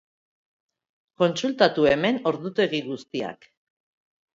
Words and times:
Kontsultatu 1.25 1.87
hemen 1.93 2.21
ordutegi 2.33 2.85
guztiak. 2.91 3.51